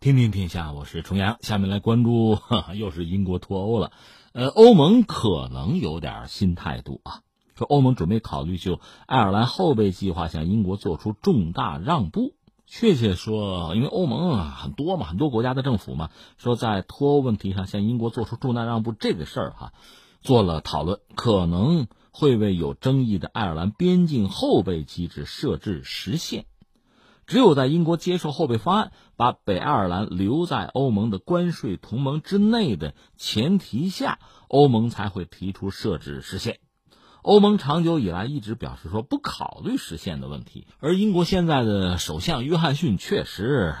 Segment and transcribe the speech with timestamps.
[0.00, 1.36] 听听天下，我是重阳。
[1.42, 2.38] 下面来关注，
[2.74, 3.92] 又是英国脱欧了。
[4.32, 7.20] 呃，欧盟可能有点新态度啊，
[7.54, 12.32] 说欧盟准备考虑就爱尔兰后备计划向英国做出重大让步。
[12.66, 16.08] 确切说，因为欧盟啊很多嘛，很多国家的政府嘛，
[16.38, 19.74] 说在脱欧问题上向英国做出重大让步这个事儿哈，
[20.22, 26.46] 做了讨论，可能会为有争议的爱尔兰边境后备机制设置时限。
[27.30, 36.58] 只有在英国接受后备方案，把北爱尔兰留在欧盟的关税同盟之内的前提下，欧盟才会提出设置时限。
[37.22, 43.76] 欧盟长久以来一直表示说不考虑实现的问题，而英国现在的首相约翰逊确实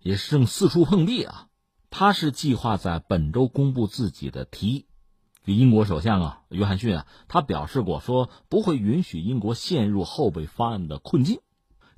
[0.00, 1.48] 也是正四处碰壁啊。
[1.90, 4.86] 他是计划在本周公布自己的提议。
[5.44, 11.40] 就英国首相啊，约翰逊啊，他表示过说不会允许英国陷入后备方案的困境。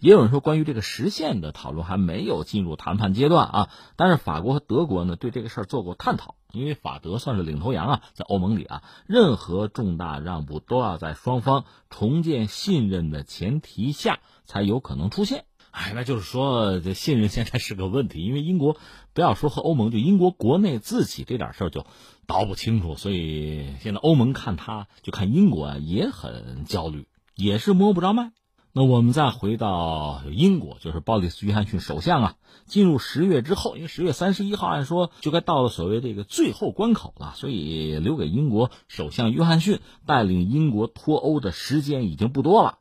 [0.00, 3.70] 也有人说，关于这个实现的讨论还没有进入谈判阶段啊。
[3.96, 15.44] 但是法国和德国呢，对这个事儿做过探讨，因为法德算是领头羊啊，在欧盟里啊，任何重大让步都要在双方重建信任的前提下才有可能出现。
[15.70, 18.76] 哎，那就是说，这信任现在是个问题，因为英国
[19.12, 21.84] 不要说和欧盟，就英国国内自己这点事儿就
[22.26, 28.32] 倒不清楚，所以现在欧盟看他就看英国啊，也很焦虑，也是摸不着脉。
[28.72, 32.34] 那我们再回到英国，就是鲍里斯·约翰逊首相啊，
[32.66, 42.78] 进入十月之后，因为十月三十一号按说就该到了所谓这个最后关口了，所以留给英国首相约翰逊带领英国脱欧的时间已经不多了，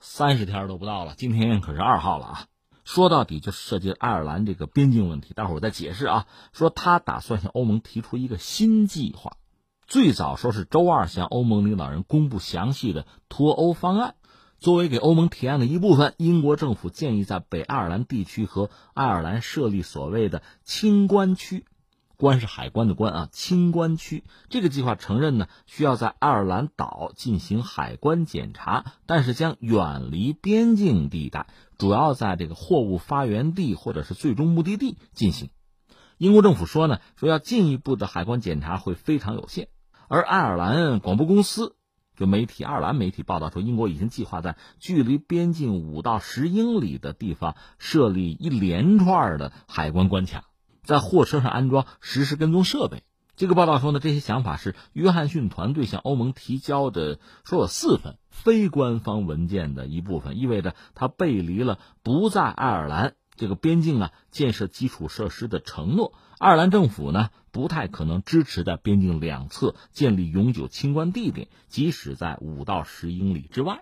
[0.00, 1.14] 三十天都不到了。
[1.18, 2.46] 今天可是二号了啊！
[2.84, 6.26] 说到底就涉及爱尔兰这个边境问题，待会儿我再解释啊。
[6.54, 9.36] 说他打算向欧盟提出一个新计划，
[9.86, 14.14] 最早说是周二向欧盟领导人公布详细的脱欧方案。
[14.66, 21.64] 作为给欧盟提案的一部分，英国政府建议在北爱尔兰地区和爱尔兰设立所谓的清关区，
[22.16, 24.24] 关是海关的关啊，清关区。
[24.48, 31.46] 这个计划承认呢，需要在爱尔兰岛进行海关检查，但是将远离边境地带，
[31.78, 35.50] 主要在这个货物发源地或者是最终目的地进行。
[36.18, 39.68] 英国政府说呢，说要进一步的海关检查会非常有限，
[40.08, 41.76] 而爱尔兰广播公司。
[42.16, 50.44] 就媒体爱尔兰媒体报道说，英国已经计划在距离边境五到十英里的地方设立一连串的海关关卡，
[50.82, 53.02] 在货车上安装实时跟踪设备。
[53.36, 66.14] 这个报道说呢，这些想法是约翰逊团队向欧盟提交的说有四份非官方文件的一部分，意味着他背离了不在爱尔兰这个边境啊建设基础设施的承诺。
[66.38, 67.30] 爱尔兰政府呢？
[67.50, 73.80] 不太可能支持在边境两侧建立永久清关地点，即使在五到十英里之外。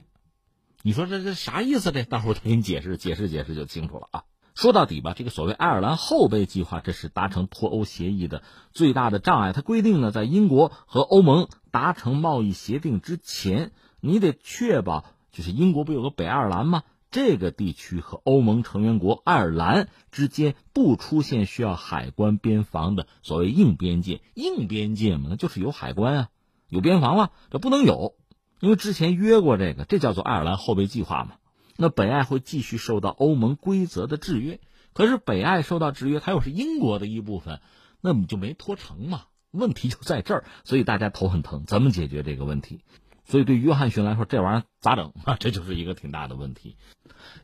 [0.82, 1.90] 你说这这啥意思？
[1.90, 4.22] 这待会儿再给你解释解释解释就清楚了啊。
[4.54, 9.52] 说到底吧，这个所谓爱尔兰后备计划，这是达成脱欧协议的最大的障碍。
[9.52, 16.84] 它规定呢，在英国和欧盟达成贸易协定之前，你得确保，就是英国不有个北爱尔兰吗？
[17.14, 26.28] 这个地区和欧盟成员国爱尔兰之间不出现需要海关边防的所谓硬边界，硬边界嘛，那就是有海关啊，
[26.68, 28.16] 有边防啊，这不能有，
[28.58, 31.36] 因为之前约过这个，这叫做爱尔兰后备计划嘛。
[31.76, 34.58] 那北爱会继续受到欧盟规则的制约，
[34.92, 37.60] 可是北爱受到制约，它又是英国的一部分，
[38.00, 39.26] 那你就没脱成嘛？
[39.52, 42.80] 问题就在这儿，所以大家头很疼，怎么解决这个问题？
[43.24, 45.36] 所以对约翰逊来说，这玩意儿咋整 啊？
[45.38, 46.76] 这就是一个挺大的问题。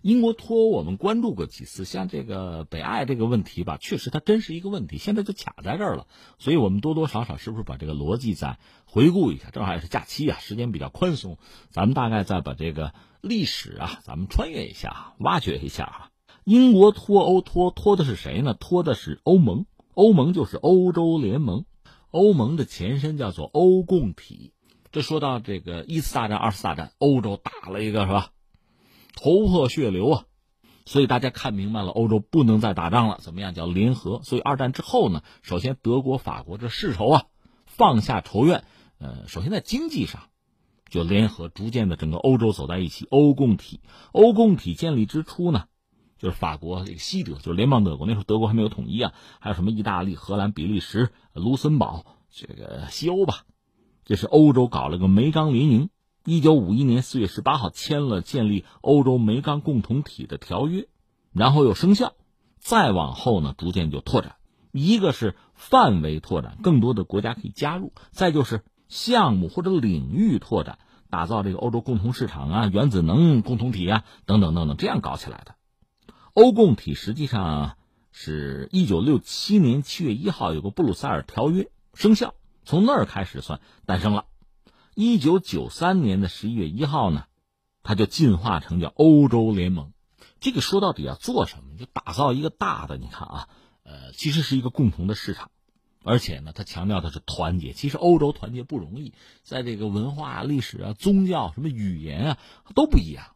[0.03, 6.07] 英国脱欧我们关注过几次，像这个北爱这个问题吧，确实它真是一个问题，现在就卡在这儿了。
[6.39, 9.51] 所以我们多多少少是不是把这个逻辑再回顾一下？
[9.51, 11.39] 正好也是假期啊，时间比较宽松，
[11.71, 12.93] 咱们大概再把这个
[13.23, 16.11] 历史啊，咱们穿越一下，挖掘一下啊。
[16.45, 18.55] 英国脱欧脱脱的是谁呢？
[18.55, 19.65] 脱的是欧盟，
[19.95, 21.65] 欧盟就是欧洲联盟，
[22.11, 24.53] 欧盟的前身叫做欧共体。
[24.93, 28.31] 这说到这个一次大战、二次大战，欧洲打了一个是吧？
[29.15, 30.25] 头破血流啊！
[30.85, 33.55] 所以大家看明白了，欧洲不能再打仗了，怎么样？
[33.55, 34.21] 叫联合。
[34.25, 37.25] 所以二战之后呢，首先德国、法国这世仇啊，
[37.67, 38.65] 放下仇怨，
[38.99, 40.23] 呃，首先在经济上
[40.89, 43.07] 就联合，逐渐的整个欧洲走在一起。
[43.11, 43.81] 欧共体，
[44.11, 45.67] 欧共体建立之初呢，
[46.19, 53.45] 就是法国这个西德，就是联邦德国，那时候德国还没有统一啊，还有什么意大利、荷兰、比利时、卢森堡，这个西欧吧。
[54.11, 55.89] 这是欧洲搞了个煤钢联营，
[56.25, 60.89] 一九五一年四月十八号签了建立欧洲煤钢共同体的条约，
[61.33, 62.15] 然后又生效。
[62.59, 64.35] 再往后呢，逐渐就拓展，
[64.73, 75.55] 一个是范围拓展，更多的国家可以加入；再就是项目或者领域拓展，打造这个欧洲共同市场啊、原子能共同体啊等等等等，这样搞起来的。
[76.35, 77.77] 欧共体实际上
[78.11, 82.35] 是一九六七年七月一号有个布鲁塞尔条约生效，
[82.71, 84.27] 从那儿开始算诞生了。
[84.95, 87.25] 一九九三年的十一月一号呢，
[87.83, 89.93] 它就进化成叫欧洲联盟。
[90.39, 91.77] 这个说到底要做什么？
[91.77, 93.49] 就打造一个大的，你看啊，
[93.83, 95.51] 呃，其实是一个共同的市场，
[96.05, 97.73] 而且呢，他强调的是团结。
[97.73, 102.39] 其实欧洲团结不容易，在这个文化、历史啊、宗教、什么语言啊
[102.77, 103.35] 都不一样。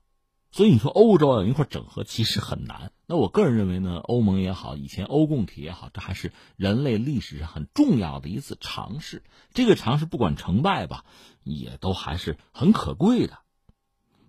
[0.52, 2.92] 所以你说欧洲要一块整合，其实很难。
[3.06, 9.22] 那我个人认为呢，欧盟也好，以前欧共体也好，这还是人类历史上很重要的一次尝试。
[9.52, 11.04] 这个尝试不管成败吧，
[11.42, 13.38] 也都还是很可贵的。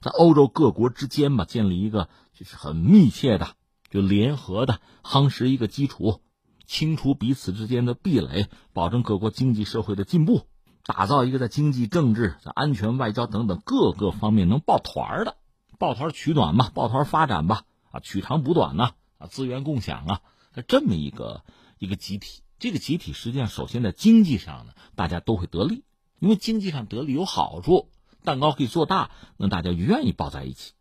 [0.02, 3.56] 在欧洲各国之间吧，建立一个就是很密切的、
[3.90, 6.22] 就联合的夯实一个基础，
[6.66, 10.48] 清除彼此之间的壁垒，保证各国经济社会的进步，
[10.84, 15.38] 打造一个在经济、政治、在安全、外交等等各个方面能抱团的。
[15.80, 17.64] 抱团取暖嘛，抱团发展吧，
[17.96, 20.22] 啊，取长补短呐，啊，资源共享啊，
[20.68, 21.44] 这么一个
[21.80, 22.42] 一个集体。
[22.60, 25.84] 这个集体实际上，首先在经济上呢，大家都会得利，
[26.20, 27.90] 因为经济上得利有好处，
[28.24, 30.74] 蛋糕可以做大，那大家愿意抱在一起。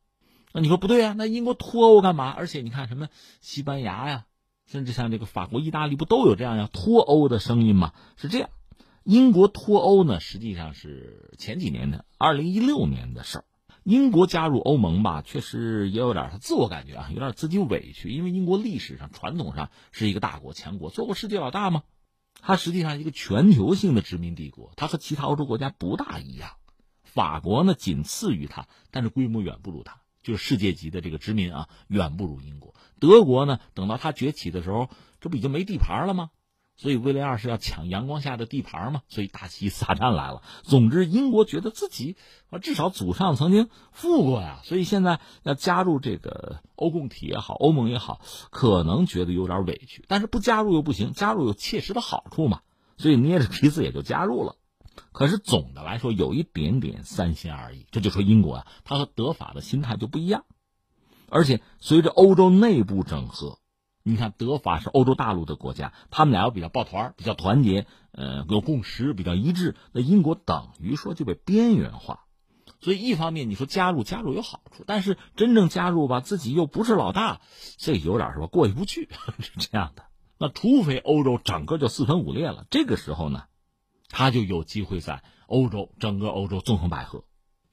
[0.52, 1.14] 那你说不对啊？
[1.16, 2.30] 那英国脱欧干嘛？
[2.30, 3.08] 而且你看什么
[3.40, 4.26] 西班牙呀，
[4.66, 7.92] 甚至像这个法国、意大利，不都有这样要脱欧的声音吗？
[8.16, 8.50] 是这样，
[9.04, 13.44] 英国脱欧呢，实际上是前几年的，二零一六年的事儿。
[13.84, 18.10] 英国加入欧盟吧，确实也有点他自我感觉啊，有点自己委屈。
[18.10, 21.82] 因为英国历史上、传统上是一个大国、强国，做过世界老大吗？
[22.40, 26.52] 它实际上一个全球性的殖民帝国，它和其他欧洲国家不大一样。
[27.02, 32.74] 法国呢，仅次于它，但是规模远不如它，就是世界级的这个殖民啊，远不如英国。
[32.98, 34.88] 德国呢，等到它崛起的时候，
[35.20, 36.30] 这不已经没地盘了吗？
[36.76, 40.42] 所以威廉二世要抢阳光下的地盘嘛，所以大旗撒旦来了。
[40.64, 42.16] 总之，英国觉得自己
[42.50, 50.04] 啊，至少祖上曾经富过呀，所以现在要加入这个欧共体也好，欧盟也好，可能觉得有点委屈。
[50.08, 52.62] 但是不加入又不行，加入有切实的好处嘛，
[52.96, 54.56] 所以捏着鼻子也就加入了。
[55.12, 57.86] 可是总的来说，有一点点三心二意。
[57.92, 60.44] 这就说英国啊，它和德法的心态就不一样，
[61.28, 63.60] 而且随着欧洲内部整合。
[64.06, 69.76] 你看，德法是欧洲大陆的国家，他们俩又比较抱团，比较团结，呃，有共识，比较一致。
[69.92, 72.26] 那英国等于说就被边缘化，
[72.82, 77.40] 所以一方面你说加入加入有好处，但是真正加入吧，自己又不是老大，
[77.78, 79.08] 这有点是吧过意不去，
[79.40, 80.04] 是这样的。
[80.36, 83.44] 那除非欧洲整个就四分五裂了，这个时候呢，
[84.10, 87.24] 他就有机会在欧洲整个欧洲纵横捭阖，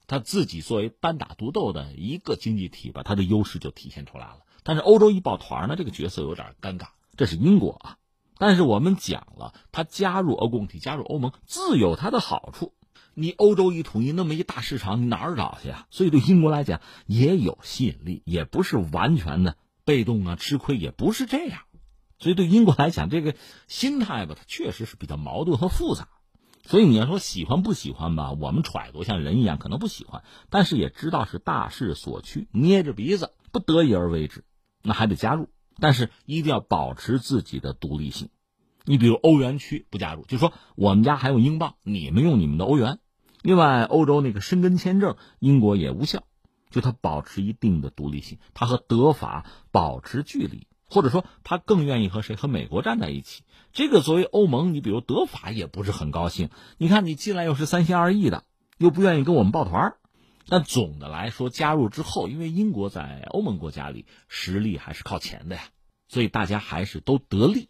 [0.06, 4.38] 他自己作为单打独斗的一个经济体吧，他的优势就体现出来了。
[4.62, 6.88] 但是欧洲一抱团呢，这个角色有点尴尬。
[7.16, 7.96] 这是英国啊，
[8.38, 12.72] 但是我们讲了，他加入欧共体、加入欧盟自有它的好处。
[13.14, 15.86] 你欧洲一统一，那么一大市场，你哪儿找去啊？
[15.90, 21.60] 所以对英国来讲也有吸引力，也不是完全的被动啊，吃亏也不是这样。
[22.18, 23.34] 所以对英国来讲，这个
[23.68, 26.08] 心态吧，它确实是比较矛盾和复杂。
[26.64, 34.44] 所以你要说喜欢不喜欢吧，我们揣度像人一样，可能不喜欢，但是也知道是大势所趋，捏着鼻子不得已而为之。
[34.82, 35.48] 那还得加入，
[35.78, 38.28] 但是一定要保持自己的独立性。
[38.84, 42.98] 你比如欧元区不加入，就说我们家还有英镑，你们用你们的欧元。
[43.42, 46.24] 另外，欧洲那个申根签证，英国也无效，
[46.70, 53.42] 就它保持一定的独立性，它和德法保持距离，或者说它更愿意和谁和美国站在一起。
[53.72, 56.50] 这个作为欧盟，你比如德法也不是很高兴。
[56.76, 58.44] 你看你进来又是三心二意的，
[58.78, 59.94] 又不愿意跟我们抱团
[60.46, 65.62] 但总的来说，加入之后，因为英国在欧盟国家里实力还是靠前的呀，
[66.08, 67.68] 所以大家还是都得利，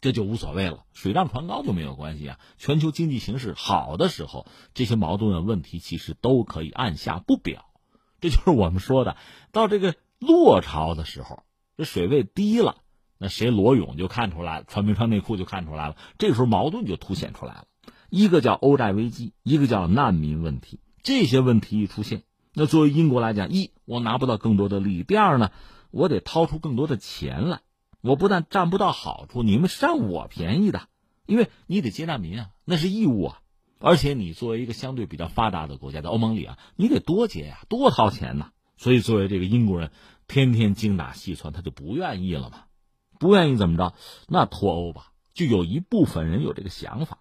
[0.00, 0.84] 这就无所谓了。
[0.92, 2.38] 水涨船高就没有关系啊。
[2.58, 7.66] 全球经济形势好的时候，这些矛盾的问题其实都可以按下不表。
[8.20, 9.16] 这就是我们说的，
[9.52, 11.44] 到这个落潮的时候，
[11.76, 12.76] 这水位低了，
[13.16, 15.96] 那谁裸泳就看出来了，穿没穿内裤就看出来了。
[16.18, 17.64] 这时候矛盾就凸显出来了，
[18.10, 20.80] 一个叫欧债危机，一个叫难民问题。
[21.02, 22.22] 这些问题一出现，
[22.54, 25.50] 那作为英国来讲，一我拿不到更多的利益；第二呢，
[25.90, 27.60] 我得掏出更多的钱来。
[28.02, 30.88] 我不但占不到好处，你们占我便宜的，
[31.26, 33.40] 因为你得接难民啊，那是义务啊。
[33.78, 38.52] 而且你作为一个相对比较发达的国家，在欧盟里啊，你得多接呀，多掏钱呐。
[38.76, 39.90] 所以作为这个英国人，
[40.26, 42.64] 天天精打细算，他就不愿意了嘛。
[43.18, 43.94] 不愿意怎么着？
[44.28, 47.18] 那脱欧吧，就有一部分人有这个想法。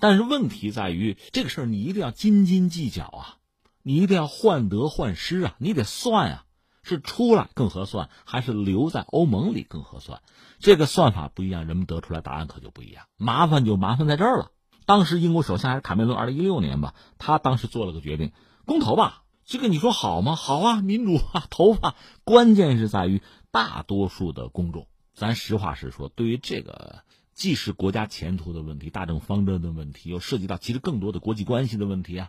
[0.00, 3.36] 但是问题在于，这个事儿你一定要斤斤计较啊，
[3.82, 6.44] 你一定要患得患失啊，你得算啊，
[6.82, 10.22] 是出来更合算，还是留在欧盟里更合算？
[10.58, 13.04] 这个算法不一样，人们得出来答案可就不一样。
[13.16, 14.50] 麻烦就麻烦在这儿了。
[14.86, 18.32] 当时英国首相还是卡梅伦，二零一六年吧，他当时做了个决定，
[18.66, 19.22] 公投吧。
[19.44, 20.34] 这个你说好吗？
[20.36, 21.94] 好啊，民主啊， 投吧。
[22.24, 24.86] 关键是在于大多数的公众。
[25.12, 27.02] 咱实话实说，对于这个
[27.40, 32.28] 既是国家前途的问题、大政方针的问题，又涉及到其实更多的国际关系的问题啊，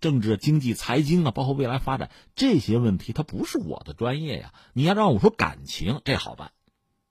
[0.00, 4.52] 政治、经济、财经啊，包括未来发展这些问题，它不是我的专业呀。
[4.72, 6.50] 你要让我说感情，这好办，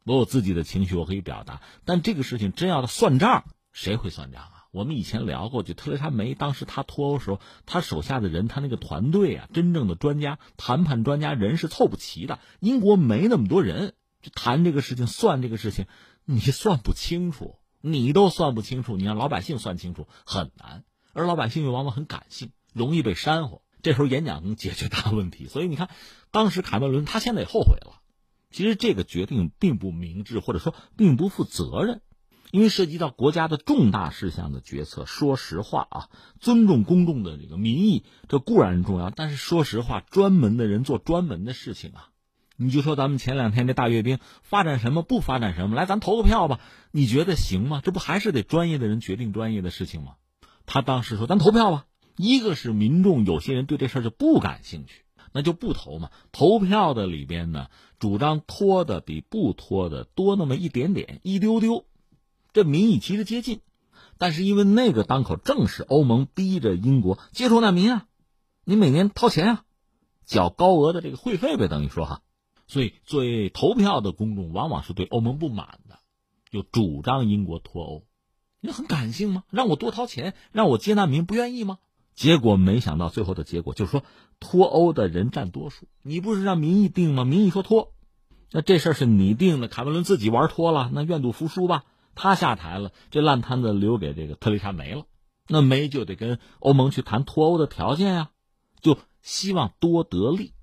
[0.03, 1.61] 我有自己的情绪，我可以表达。
[1.85, 4.67] 但这个事情真要算账，谁会算账啊？
[4.71, 12.37] 我们以前聊过，就特蕾莎梅当时她脱欧时候，她手下的人，她那个团队啊，真正的专家、谈判专家人是凑不齐的。
[12.59, 15.85] 英国没那么多人，就谈这个事情、算这个事情，
[16.25, 20.83] 你算不清楚，你都算不清楚，你让老百姓算清楚很难。
[21.13, 23.61] 而老百姓又往往很感性，容易被煽乎。
[23.81, 25.89] 这时候演讲能解决大问题，所以你看，
[26.31, 28.01] 当时卡梅伦他现在也后悔了。
[28.51, 32.01] 其实这个决定并不明智，或者说并不负责任。
[32.51, 36.09] 因为涉及到国家的重大事项的决策，说实话啊，
[36.39, 39.11] 尊重公众的这个民意，这固然重要。
[39.11, 42.08] 但是说实话，专门的人做专门的事情啊。
[42.61, 46.59] 你就说咱们前两天这大阅兵发展什么，不发展什么，来咱投个票吧，
[46.91, 47.81] 你觉得行吗？
[47.81, 50.15] 这不还是得专业的人决定专业的事情吗？
[50.65, 51.85] 他当时说咱投票吧，
[52.17, 56.11] 一个是民众有些人对这事儿就不感兴趣，那就不投嘛。
[56.33, 61.85] 投票的里边呢，主张拖的比不拖的多那么一点点，一丢丢。
[62.51, 63.61] 这民意其实接近，
[64.17, 68.05] 但是因为那个当口正是欧盟逼着英国接收难民啊，
[68.65, 69.63] 你每年掏钱啊，
[70.25, 72.21] 缴高额的这个会费呗，等于说哈，
[72.69, 75.99] 所以作为投票的公众往往是对欧盟不满的，
[76.51, 78.05] 就主张英国脱欧。
[78.61, 79.43] 你很感性吗？
[79.49, 81.79] 让我多掏钱，让我接难民，不愿意吗？
[82.13, 84.03] 结果没想到最后的结果就是说
[84.39, 85.87] 脱欧的人占多数。
[86.03, 87.25] 你不是让民意定吗？
[87.25, 87.93] 民意说脱，
[88.51, 91.85] 那这事儿是你定的，卡梅伦自己玩脱了，那愿赌服输吧。
[92.13, 95.05] 他下台了，这烂摊子留给这个特蕾莎梅了，
[95.47, 98.29] 那梅就得跟欧盟去谈脱欧的条件呀，
[98.79, 100.53] 就希望多得利。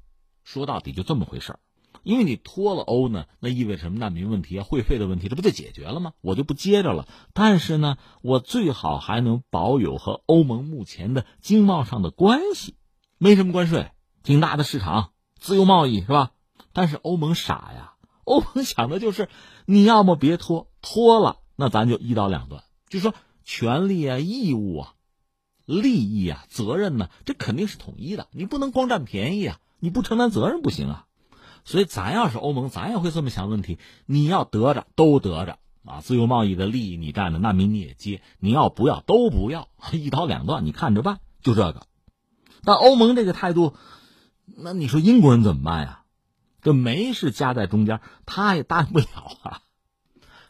[0.45, 1.59] 说到底就这么回事儿，
[2.07, 3.99] 因为你脱了欧呢，那意味着什么？
[3.99, 6.13] 难民问题啊，会费的问题，这不就解决了吗？
[6.21, 7.09] 我就不接着了。
[7.33, 12.77] 但是呢，我最好还能保有和欧盟目前的经贸上的关系，
[13.19, 13.91] 没什么关税，
[14.23, 15.11] 挺大的市场，
[15.41, 16.31] 自由贸易是吧？
[16.73, 19.29] 但是欧盟傻呀，欧盟想的就是
[19.65, 21.39] 你要么别脱，脱了。
[21.57, 24.95] 那咱就一刀两断，就说权利啊、义务啊、
[25.65, 28.29] 利益啊、责任呢，这肯定是统一的。
[28.31, 31.06] 你不能光占便宜啊，你不承担责任不行啊。
[31.67, 41.21] 所以咱要是欧盟，咱也会这么想问题：你要得着都得着啊，自由贸易的利益你占着，难民你也接；你要不要都不要， 一刀两断，你看着办。
[41.43, 41.87] 就这个。
[42.65, 43.75] 但欧盟这个态度，
[44.47, 46.05] 那你说英国人怎么办呀？
[46.63, 49.07] 这煤是夹在中间，他也答应不了
[49.43, 49.61] 啊。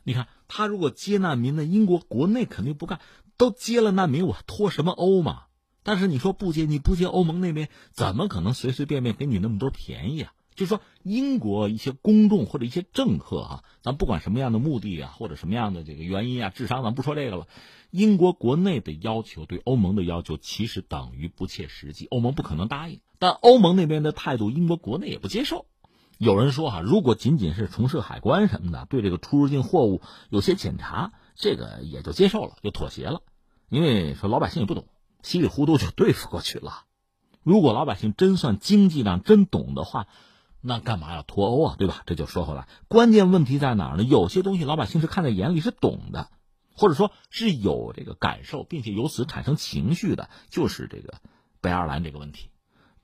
[0.05, 0.29] 你看。
[0.49, 1.65] 他如果接难民那？
[1.65, 3.01] 英国国内肯定不干，
[3.37, 5.47] 都接了难民，我脱什么欧嘛？
[5.83, 10.33] 但是你说不接，你不接，欧盟那边怎么可能随随便便给你那么多便宜啊？
[10.55, 17.47] 就说英国一些公众或者一些政客哈，咱不管什么样的目的啊，或者什么样的这个原因啊，智商咱不说这个了。
[17.93, 22.99] 英国国内的要求对欧盟的要求其实等于不切实际，欧盟不可能答应。
[23.21, 25.67] 但欧盟那边的态度，英国国内也不接受。
[26.19, 33.23] 有人说哈，如果仅仅是重设海关什么的，对这个出入境货物有些检查，这个也就接受了，就妥协了。
[33.69, 34.89] 因为说老百姓也不懂，
[35.23, 36.83] 稀里糊涂就对付过去了。
[37.45, 40.09] 如果老百姓真算经济上真懂的话，
[40.61, 41.77] 那干嘛要脱欧啊？
[41.79, 42.03] 对吧？
[42.07, 44.03] 这就说回来，关键问题在哪儿呢？
[44.03, 46.31] 有些东西老百姓是看在眼里，是懂的，
[46.75, 51.15] 或者说是有这个感受，并且由此产生情绪的，就是这个
[51.61, 52.51] 北爱尔兰这个问题。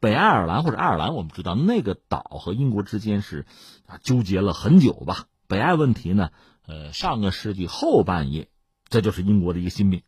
[0.00, 3.46] 北爱尔兰或者爱尔兰，我们知道那个岛和英国之间是
[3.86, 5.26] 啊纠结了很久吧。
[5.46, 6.30] 北爱问题呢，
[6.66, 8.48] 呃，上个世纪后半叶，
[8.88, 10.02] 这就是英国的一个心病。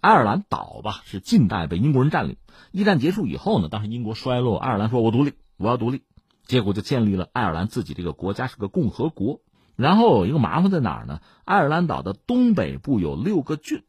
[0.00, 2.36] 爱尔兰岛吧是近代被英国人占领，
[2.70, 6.02] 一战结束以后呢，当时英国衰落，爱尔兰说我独立，我要独立，
[6.46, 9.40] 结果就建立了爱尔兰自己这个国家是个共和国。
[9.74, 11.20] 然后有一个麻烦在哪儿呢？
[11.44, 13.84] 爱尔兰岛的东北部有六个郡。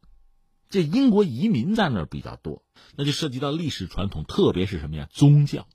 [0.70, 2.64] 这英国移民在那儿比较多，
[2.96, 5.08] 那就涉及到历史传统，特别是什么呀？
[5.12, 5.68] 宗教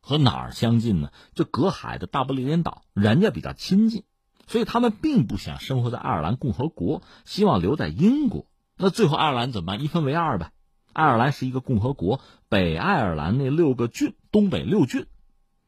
[0.00, 1.10] 和哪儿相近呢？
[1.34, 4.04] 就隔海的大不列颠岛，人家比较亲近，
[4.46, 8.46] 所以他们并不想生活在爱尔兰共和国，希望留在英国。
[8.76, 9.82] 那最后爱尔兰怎么办？
[9.82, 10.52] 一分为二呗。
[10.92, 15.06] 爱尔兰是一个共和国，北爱尔兰那六个郡，东北六郡，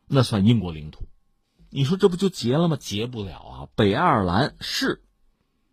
[0.09, 1.09] 那算英国领土。
[1.71, 2.77] 你说这不就结了吗？
[2.79, 3.69] 结不了啊！
[3.75, 5.03] 北爱尔兰是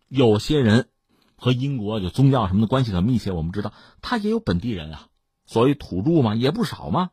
[0.08, 0.88] 有些人。
[1.36, 5.08] 和英国就宗教什么的关系很密切，我们知道他也有本地人啊，
[5.44, 7.10] 所谓土著嘛，也不少嘛。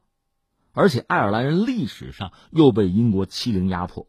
[0.71, 4.07] 而且爱尔兰人历史上又被英国欺凌压迫，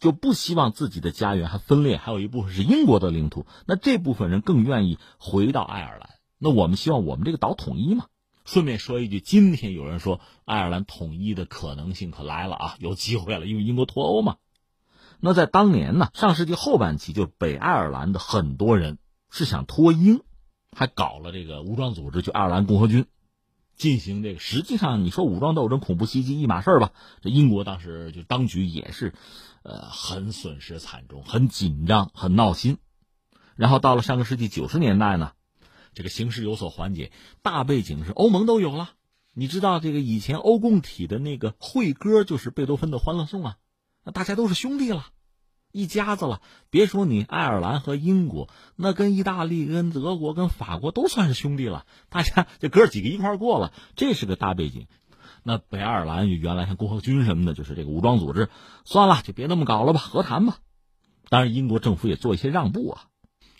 [0.00, 3.46] 就不希望自己的家园还分裂，还有一部分是英国的领土。
[3.64, 6.10] 那这部分人更愿意回到爱尔兰。
[6.38, 8.06] 那我们希望我们这个岛统一嘛。
[8.50, 14.38] 顺便说一句，今天有人说爱尔兰统一的可能性可来了啊，有机会了，因为英国脱欧嘛。
[15.20, 18.98] 那在当年呢，上世纪后半期，就北爱尔兰的很多人
[19.30, 20.22] 是想脱英，
[20.76, 23.06] 还搞了这个武装组织，就爱尔兰共和军，
[23.76, 24.40] 进行这个。
[24.40, 26.90] 实际上，你说武装斗争、恐怖袭击一码事儿吧？
[27.20, 29.14] 这英国当时就当局也是，
[29.62, 32.78] 呃，很损失惨重，很紧张，很闹心。
[33.54, 35.34] 然后到了上个世纪九十年代呢，
[35.94, 38.90] 这个形势有所缓解，大背景是欧盟都有了。
[39.32, 43.56] 你知道这个以前欧共体的那个会歌就是贝多芬的《欢乐颂》啊，
[44.04, 45.06] 那大家都是兄弟了，
[45.70, 46.42] 一家子了。
[46.68, 51.86] 别说你爱尔兰和英国，那跟意大利、跟德国、跟法国都算是兄弟了。
[52.08, 54.88] 大家这哥几个一块过了，这是个大背景。
[55.42, 58.48] 那北爱尔兰原来像共和军什么的，就是这个武装组织，
[58.84, 60.58] 算了，就别那么搞了吧，和谈吧。
[61.28, 63.06] 当然，英国政府也做一些让步啊。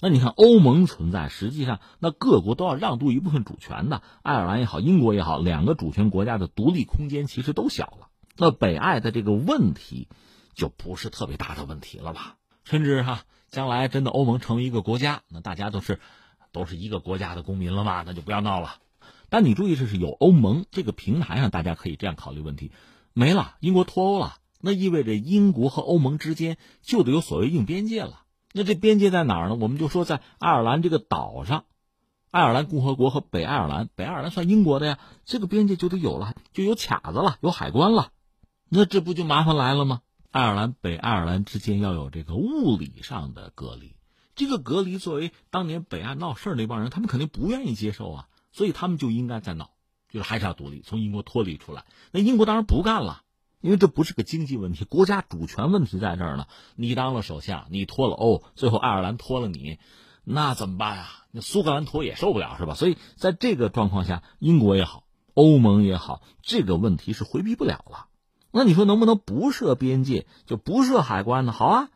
[0.03, 4.03] 那你看，欧盟存在，实际上那各国都要让渡一部分主权的。
[4.23, 8.09] 爱尔兰也好，英国也好，两个主权国家的独立空间其实都小了。
[8.37, 10.09] 那北爱的这个问题，
[10.55, 12.37] 就不是特别大的问题了吧？
[12.65, 16.01] 甚至哈，将来真的欧盟成为一个国家，那大家都是
[16.51, 18.03] 都是一个国家的公民了嘛？
[18.07, 18.77] 那就不要闹了。
[19.29, 22.73] 但你注意，这是有欧盟这个平台上，大家可以这样考虑问题：
[23.13, 28.23] 没了，英国脱欧了，那意味着英国和欧盟之间就得有所谓硬边界了。
[28.53, 29.55] 那这边界在哪儿呢？
[29.55, 31.65] 我们就说在爱尔兰这个岛上，
[32.31, 38.11] 爱尔兰共和国和北爱尔兰，北爱尔兰算英国的呀，这个边界就得有了，就有卡子了，有海关了，
[38.69, 40.01] 那这不就麻烦来了吗？
[40.33, 43.95] 爱尔兰北爱尔兰之间要有这个物理上的隔离，
[44.35, 49.71] 这个隔离作为当年北岸闹事儿那帮人，他们肯定不愿意接受啊，所以他们就应该在闹，
[50.09, 51.85] 就是还是要独立，从英国脱离出来。
[52.11, 53.23] 那英国当然不干了。
[53.61, 56.47] 因为这不是个经济问题，国家主权问题在这儿呢。
[56.77, 59.79] 你当了首相，你脱了欧，最后爱尔兰脱了你，
[60.25, 61.09] 那怎么办呀？
[61.31, 62.75] 那苏格兰脱也受不了，是吧？
[62.75, 68.07] 所以在这个状况下，英国也好，欧盟也好，这个问题是回避不了了。
[68.51, 71.53] 那你说能不能不设边界，就不设海关呢？
[71.53, 71.89] 好啊，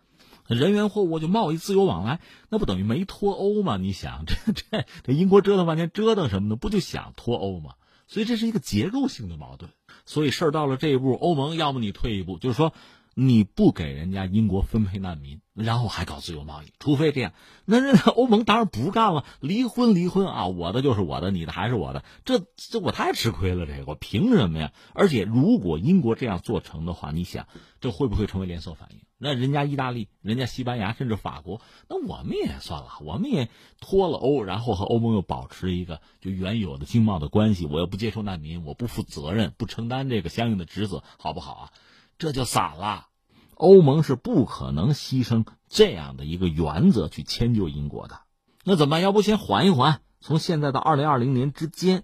[0.46, 3.78] 人员货物就贸易自由往来，那不等于没脱欧吗？
[3.78, 6.56] 你想，这这这英国折腾半天，折腾什么呢？
[6.56, 7.72] 不就想脱欧吗？
[8.06, 9.72] 所以这是一个结构性的矛盾。
[10.04, 12.72] 所以事儿到了这一步，欧盟要么你退一步，就是说
[13.14, 17.32] 你不给人家英国分配难民，然后还搞自由贸易，除非这样，
[17.64, 24.72] 那人欧盟当然不干了，离婚离婚啊，我的就是我的，你的还是我的，这这我太吃亏了，这个我凭什么呀？
[24.94, 27.46] 而且如果英国这样做成的话，你想
[27.80, 28.98] 这会不会成为连锁反应？
[29.16, 33.48] 那人家意大利、人家西班牙甚至法国，那我们也算了，我们也
[33.80, 41.70] 脱了欧，然后和欧盟又保持一个就原有的经贸的关系，我又不接受难民，我不负责任，不承担这个相应的职责，好不好啊？
[42.18, 43.08] 这就散了。
[43.54, 48.20] 欧盟是不可能牺牲这样的一个原则去迁就英国的。
[48.64, 49.00] 那怎么办？
[49.00, 52.02] 要不先缓一缓，从现在到二零二零年之间，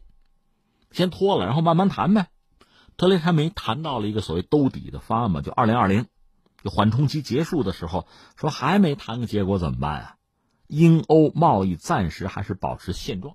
[0.90, 2.28] 先拖了，然后慢慢谈呗。
[2.96, 6.06] 特雷莎梅谈到了一个所谓兜底的方案嘛，就二零二零。
[6.62, 10.16] 就缓冲期结束的时候，说还没谈个结果怎么办啊？
[10.66, 13.34] 英欧贸易暂时还是保持现状。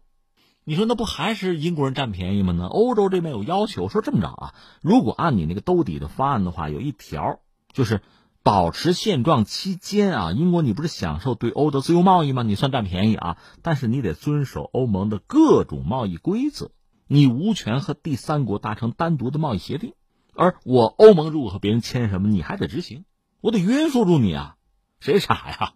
[0.67, 2.51] 你说那不还是英国人占便宜吗？
[2.51, 2.65] 呢？
[2.65, 7.39] 欧洲这边有要求，说这么着啊，如果按你那个兜底的方案的话，有一条
[7.71, 8.01] 就是
[8.41, 12.41] 保持现状期间啊，英国你不是享受对欧的自由贸易吗？
[12.41, 16.71] 你算占便宜啊，但是你得遵守欧盟的各种贸易规则，
[17.07, 19.93] 你无权和第三国达成单独的贸易协定。
[20.33, 23.05] 而我欧盟如果和别人签什么，你还得执行。
[23.39, 24.55] 我得约束住你啊，
[24.99, 25.73] 谁傻呀？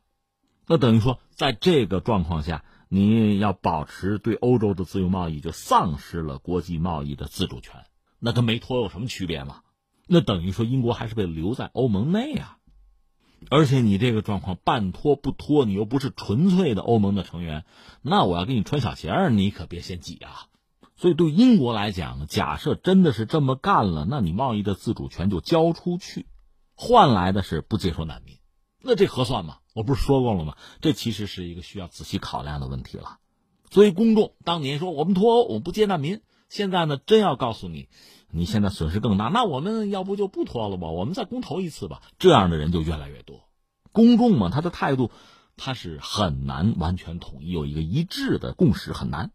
[0.65, 7.86] 那等于说，在这个状况下，你要保持对欧洲的自由贸易，就丧失了国际贸易的自主权。
[8.19, 9.62] 那跟没脱有什么区别吗？
[10.08, 12.58] 那等于说，英国还是被留在欧盟内啊。
[13.49, 17.63] 而且你这个状况半脱不脱，你又不是纯粹的欧盟的成员，
[18.02, 20.47] 那我要给你穿小鞋儿，你可别嫌挤啊。
[20.97, 26.25] 所以对英国来讲，假设真的是这么干了，那你贸易的自主权就交出去。
[26.75, 28.38] 换来的是不接受难民，
[28.82, 29.60] 那这合算吗？
[29.73, 30.58] 我不是说过了吗？
[30.82, 33.17] 这其实是一个需要仔细考量的问题了。
[33.69, 37.88] 所以公众当年说我们脱欧，我们不接难民，现在呢，真要告诉你，
[38.32, 40.88] 你现在损失更大，那我们要不就不脱了吧？
[40.88, 42.01] 我们再公投一次吧。
[42.17, 43.47] 这样的人就越来越多。
[43.91, 45.12] 公众嘛，他的态度
[45.55, 49.32] 他是很难完全统一，有一个一致的共识很难。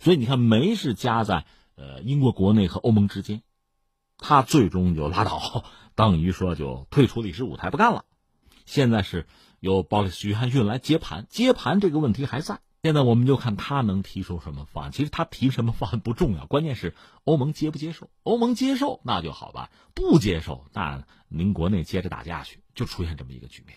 [0.00, 1.44] 所以你看，梅是夹在
[1.76, 3.42] 呃英国国内和欧盟之间，
[4.18, 5.64] 他最终就拉倒。
[5.94, 8.04] 等于说就退出历史舞台不干了，
[8.64, 9.26] 现在是
[9.60, 12.60] 由鲍里斯·约翰逊来接盘，接盘这个问题还在。
[12.82, 14.90] 现在我们就看他能提出什么方案。
[14.90, 16.94] 其实他提什么方案不重要，关键是
[17.24, 18.08] 欧盟接不接受。
[18.22, 23.76] 欧盟接受那就好办，不接受那您国内接着打架去，就出现这么一个局面。